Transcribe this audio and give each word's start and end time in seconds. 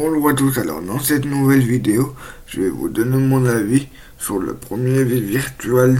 Bonjour 0.00 0.28
à 0.28 0.34
tous, 0.34 0.56
alors 0.58 0.80
dans 0.80 1.00
cette 1.00 1.24
nouvelle 1.24 1.58
vidéo, 1.58 2.14
je 2.46 2.60
vais 2.60 2.68
vous 2.68 2.88
donner 2.88 3.16
mon 3.16 3.44
avis 3.46 3.88
sur 4.16 4.38
le 4.38 4.54
premier 4.54 5.02
Virtual 5.02 5.98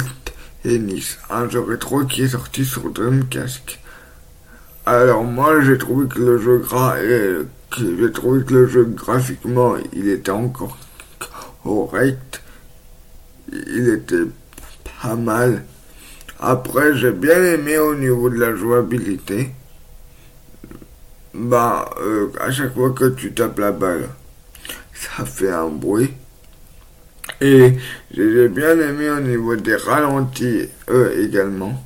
Tennis, 0.62 1.18
un 1.28 1.48
jeu 1.48 1.58
rétro 1.58 2.04
qui 2.04 2.22
est 2.22 2.28
sorti 2.28 2.64
sur 2.64 2.90
Dreamcast. 2.90 3.80
Alors 4.86 5.24
moi 5.24 5.62
j'ai 5.62 5.76
trouvé 5.78 6.06
que 6.06 6.20
le 6.20 6.38
jeu 6.38 6.58
gras 6.58 6.94
j'ai 7.76 8.12
trouvé 8.12 8.44
que 8.44 8.54
le 8.54 8.68
jeu 8.68 8.84
graphiquement 8.84 9.74
il 9.92 10.08
était 10.08 10.30
encore 10.30 10.78
correct, 11.64 12.40
il 13.52 13.88
était 13.88 14.28
pas 15.02 15.16
mal. 15.16 15.64
Après 16.38 16.96
j'ai 16.96 17.10
bien 17.10 17.42
aimé 17.42 17.78
au 17.78 17.96
niveau 17.96 18.30
de 18.30 18.36
la 18.36 18.54
jouabilité 18.54 19.50
bah, 21.38 21.88
euh, 22.00 22.32
à 22.40 22.50
chaque 22.50 22.74
fois 22.74 22.90
que 22.90 23.10
tu 23.10 23.32
tapes 23.32 23.58
la 23.58 23.70
balle, 23.70 24.08
ça 24.92 25.24
fait 25.24 25.50
un 25.50 25.68
bruit. 25.68 26.12
Et 27.40 27.74
j'ai 28.10 28.48
bien 28.48 28.78
aimé 28.80 29.08
au 29.10 29.20
niveau 29.20 29.54
des 29.54 29.76
ralentis, 29.76 30.68
eux 30.90 31.12
également. 31.20 31.84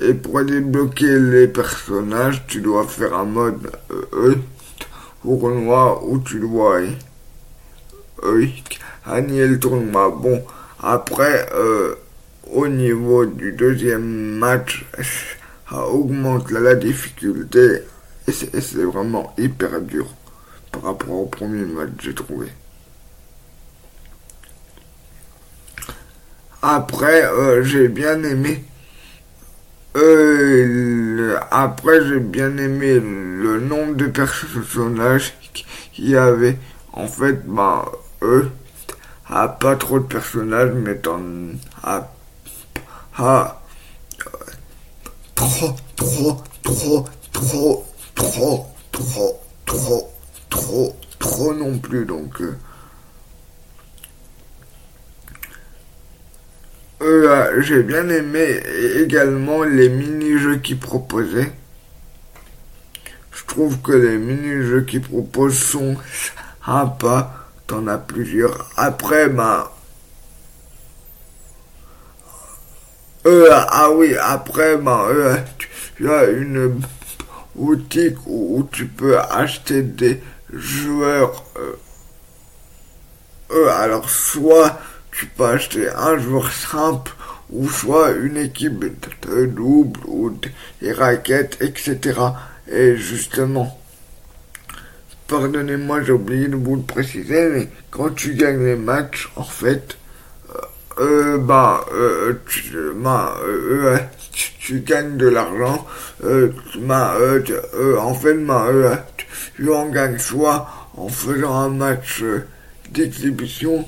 Et 0.00 0.14
pour 0.14 0.42
débloquer 0.42 1.18
les 1.20 1.46
personnages, 1.46 2.44
tu 2.48 2.60
dois 2.60 2.86
faire 2.88 3.14
un 3.14 3.24
mode 3.24 3.70
E, 4.12 4.34
tournoi 5.22 6.02
où 6.04 6.18
tu 6.18 6.40
dois 6.40 6.80
euh, 8.24 8.46
gagner 9.06 9.46
le 9.46 9.60
tournoi. 9.60 10.10
Bon, 10.10 10.42
après, 10.82 11.48
euh, 11.54 11.94
au 12.50 12.66
niveau 12.66 13.26
du 13.26 13.52
deuxième 13.52 14.38
match, 14.38 14.84
ça 15.70 15.86
augmente 15.86 16.50
la 16.50 16.74
difficulté 16.74 17.82
et 18.28 18.32
c'est 18.32 18.84
vraiment 18.84 19.34
hyper 19.38 19.80
dur 19.80 20.06
par 20.70 20.82
rapport 20.82 21.10
au 21.10 21.26
premier 21.26 21.64
match, 21.64 21.90
j'ai 22.00 22.14
trouvé. 22.14 22.48
Après, 26.62 27.24
euh, 27.24 27.62
j'ai 27.64 27.88
bien 27.88 28.22
aimé. 28.22 28.64
Euh, 29.96 31.36
après, 31.50 32.06
j'ai 32.06 32.20
bien 32.20 32.56
aimé 32.56 33.00
le 33.00 33.60
nombre 33.60 33.94
de 33.94 34.06
personnages 34.06 35.34
qu'il 35.92 36.08
y 36.08 36.16
avait. 36.16 36.56
En 36.92 37.08
fait, 37.08 37.44
bah, 37.46 37.90
eux, 38.22 38.50
a 39.28 39.48
pas 39.48 39.76
trop 39.76 39.98
de 39.98 40.04
personnages, 40.04 40.72
mais 40.72 40.96
t'en 40.96 41.20
as 41.82 42.08
trop, 45.34 45.74
trop, 45.96 46.42
trop, 46.62 47.06
trop 47.32 47.91
trop, 48.22 48.66
trop, 48.92 49.40
trop, 49.66 50.12
trop, 50.48 50.96
trop 51.18 51.54
non 51.54 51.78
plus. 51.78 52.04
Donc, 52.04 52.40
euh, 52.40 52.56
euh, 57.02 57.60
j'ai 57.62 57.82
bien 57.82 58.08
aimé 58.08 58.60
également 58.96 59.64
les 59.64 59.88
mini-jeux 59.88 60.56
qu'ils 60.56 60.78
proposaient. 60.78 61.52
Je 63.32 63.44
trouve 63.44 63.80
que 63.80 63.92
les 63.92 64.18
mini-jeux 64.18 64.82
qu'ils 64.82 65.02
proposent 65.02 65.58
sont 65.58 65.96
sympas. 66.64 67.38
T'en 67.66 67.86
as 67.86 67.98
plusieurs. 67.98 68.70
Après, 68.76 69.28
bah. 69.28 69.72
Euh, 73.24 73.48
ah 73.50 73.90
oui, 73.92 74.16
après, 74.16 74.76
euh, 74.76 75.36
tu 75.96 76.10
as 76.10 76.24
une 76.24 76.80
boutique 77.54 78.16
où, 78.26 78.66
tu 78.72 78.86
peux 78.86 79.18
acheter 79.18 79.82
des 79.82 80.20
joueurs. 80.52 81.44
Euh, 81.56 81.72
euh, 83.50 83.68
alors 83.68 84.08
soit 84.08 84.78
tu 85.10 85.26
peux 85.26 85.44
acheter 85.44 85.88
un 85.90 86.18
joueur 86.18 86.50
simple 86.50 87.12
ou 87.50 87.68
soit 87.68 88.12
une 88.12 88.38
équipe 88.38 88.78
de 88.78 89.46
double 89.46 90.00
ou 90.06 90.34
des 90.80 90.92
raquettes, 90.92 91.58
etc. 91.60 92.18
Et 92.70 92.96
justement, 92.96 93.78
pardonnez-moi, 95.28 96.02
j'ai 96.02 96.12
oublié 96.12 96.48
de 96.48 96.56
vous 96.56 96.76
le 96.76 96.82
préciser, 96.82 97.48
mais 97.50 97.68
quand 97.90 98.14
tu 98.14 98.34
gagnes 98.34 98.64
les 98.64 98.76
matchs, 98.76 99.30
en 99.36 99.44
fait, 99.44 99.98
euh, 100.98 101.38
bah, 101.38 101.84
euh, 101.92 102.34
tu, 102.46 102.74
bah, 102.96 103.36
euh, 103.44 103.98
tu, 104.32 104.80
gagnes 104.80 105.16
de 105.16 105.28
l'argent, 105.28 105.86
euh, 106.24 106.52
bah, 106.78 107.14
euh, 107.18 107.98
en 107.98 108.14
fait, 108.14 108.34
bah, 108.34 108.66
tu 109.56 109.70
en 109.70 109.88
gagnes 109.88 110.18
soit 110.18 110.68
en 110.96 111.08
faisant 111.08 111.54
un 111.54 111.68
match 111.68 112.22
d'exhibition, 112.90 113.84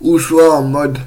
ou 0.00 0.18
soit 0.18 0.54
en 0.54 0.62
mode 0.62 0.98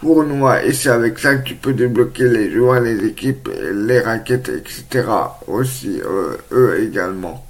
tournoi. 0.00 0.64
Et 0.64 0.72
c'est 0.72 0.90
avec 0.90 1.18
ça 1.18 1.36
que 1.36 1.48
tu 1.48 1.54
peux 1.54 1.72
débloquer 1.72 2.28
les 2.28 2.50
joueurs, 2.50 2.80
les 2.80 3.04
équipes, 3.04 3.48
les 3.72 4.00
raquettes, 4.00 4.48
etc. 4.48 5.08
Aussi, 5.46 6.00
euh, 6.00 6.36
eux 6.52 6.82
également. 6.82 7.47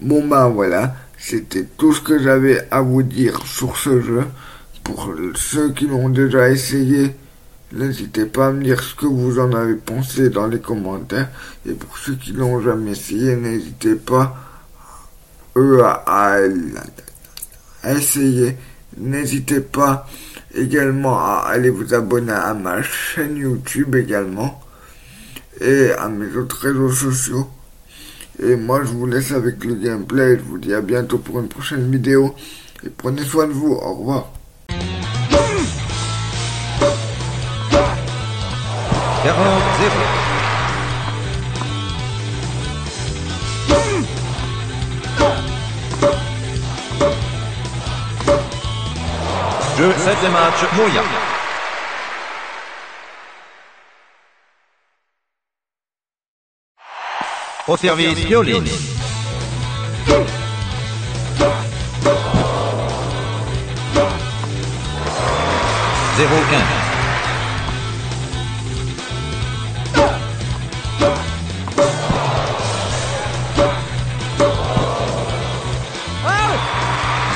Bon 0.00 0.26
ben 0.26 0.48
voilà, 0.48 0.94
c'était 1.18 1.64
tout 1.64 1.92
ce 1.92 2.00
que 2.00 2.18
j'avais 2.18 2.66
à 2.70 2.80
vous 2.80 3.02
dire 3.02 3.44
sur 3.46 3.76
ce 3.76 4.00
jeu. 4.00 4.24
Pour 4.82 5.12
ceux 5.34 5.72
qui 5.72 5.86
l'ont 5.86 6.08
déjà 6.08 6.50
essayé, 6.50 7.14
n'hésitez 7.72 8.26
pas 8.26 8.48
à 8.48 8.52
me 8.52 8.64
dire 8.64 8.82
ce 8.82 8.94
que 8.94 9.06
vous 9.06 9.38
en 9.38 9.52
avez 9.52 9.76
pensé 9.76 10.30
dans 10.30 10.46
les 10.46 10.60
commentaires. 10.60 11.28
Et 11.68 11.72
pour 11.72 11.98
ceux 11.98 12.14
qui 12.14 12.32
l'ont 12.32 12.60
jamais 12.60 12.92
essayé, 12.92 13.36
n'hésitez 13.36 13.94
pas 13.94 14.36
eux 15.56 15.82
à 15.84 16.38
essayer 17.84 18.56
N'hésitez 18.96 19.60
pas 19.60 20.08
également 20.54 21.18
à 21.18 21.44
aller 21.46 21.70
vous 21.70 21.94
abonner 21.94 22.32
à 22.32 22.54
ma 22.54 22.82
chaîne 22.82 23.36
YouTube 23.36 23.94
également 23.94 24.60
et 25.60 25.92
à 25.92 26.08
mes 26.08 26.34
autres 26.36 26.58
réseaux 26.58 26.90
sociaux. 26.90 27.48
Et 28.42 28.56
moi 28.56 28.80
je 28.82 28.88
vous 28.88 29.06
laisse 29.06 29.32
avec 29.32 29.62
le 29.64 29.74
gameplay. 29.74 30.36
Je 30.38 30.42
vous 30.42 30.58
dis 30.58 30.72
à 30.72 30.80
bientôt 30.80 31.18
pour 31.18 31.40
une 31.40 31.48
prochaine 31.48 31.90
vidéo. 31.90 32.34
Et 32.84 32.88
prenez 32.88 33.22
soin 33.22 33.46
de 33.46 33.52
vous. 33.52 33.72
Au 33.72 33.94
revoir. 33.94 34.32
Jeu 49.76 49.92
7 49.98 50.30
match 50.32 50.64
Moya. 50.76 51.29
Au 57.70 57.76
service 57.76 58.18
Violini. 58.26 58.68
0-15. 58.68 58.74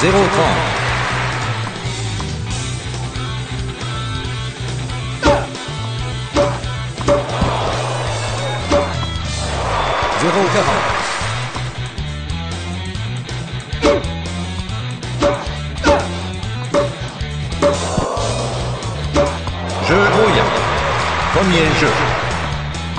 Zéro 0.01 0.19
trente. 0.19 0.74
Jeu 10.25 10.31
Moya. 19.97 20.45
Premier 21.35 21.67
jeu. 21.79 21.93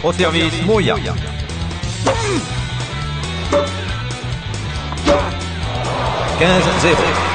Au 0.04 0.14
service 0.14 0.54
Moya. 0.68 0.96
15-0. 0.98 1.06
Quinze 6.38 7.35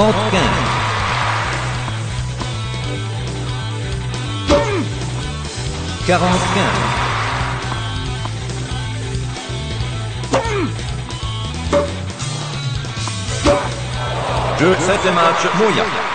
30 0.00 0.14
15. 0.30 0.40
Quarante 6.06 6.46
quinze. 6.54 7.00
Jeu 14.58 14.74
7 14.74 15.10
match 15.10 15.44
Moya. 15.58 16.09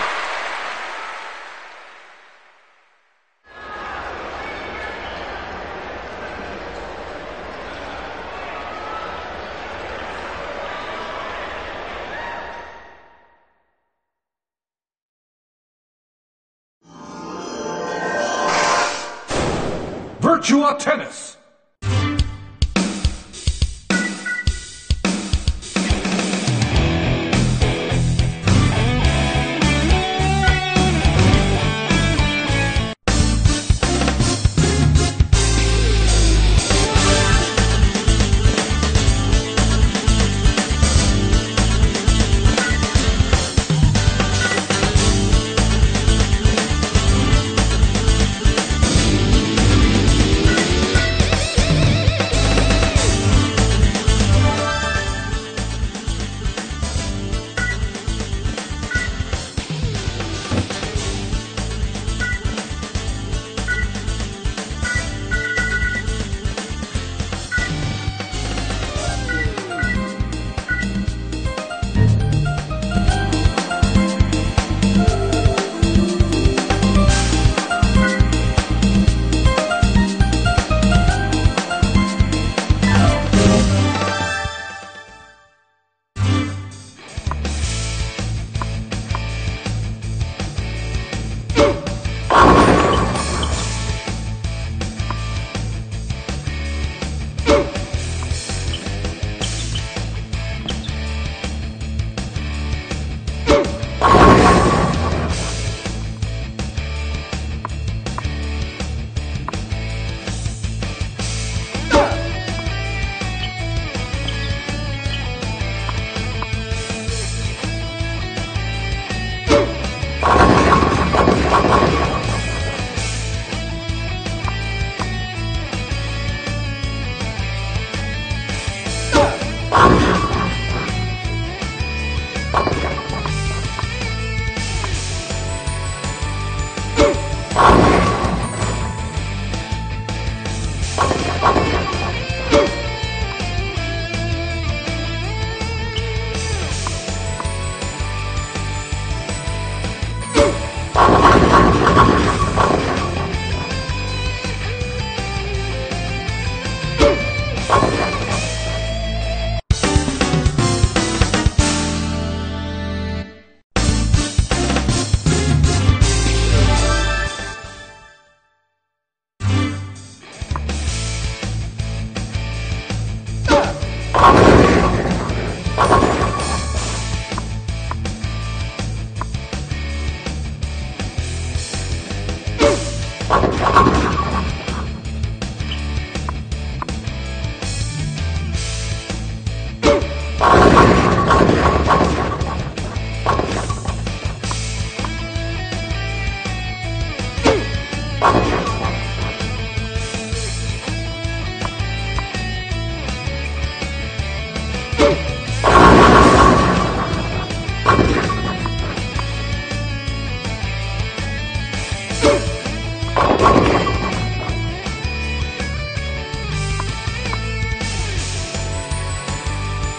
Virtua 20.46 20.78
Tennis. 20.78 21.36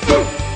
Woo! 0.08 0.47